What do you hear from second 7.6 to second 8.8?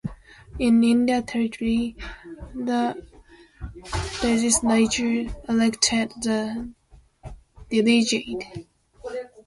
delegate.